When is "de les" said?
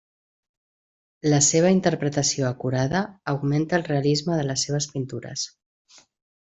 4.43-4.69